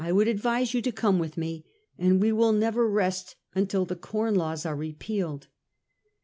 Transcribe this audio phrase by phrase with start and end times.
[0.01, 1.63] 345 •would advise you to come with me,
[1.99, 5.45] and we will never rest until the Com Laws are repealed.